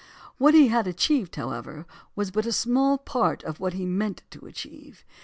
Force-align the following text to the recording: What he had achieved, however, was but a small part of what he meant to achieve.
What 0.39 0.55
he 0.55 0.69
had 0.69 0.87
achieved, 0.87 1.35
however, 1.35 1.85
was 2.15 2.31
but 2.31 2.47
a 2.47 2.51
small 2.51 2.97
part 2.97 3.43
of 3.43 3.59
what 3.59 3.73
he 3.73 3.85
meant 3.85 4.23
to 4.31 4.47
achieve. 4.47 5.05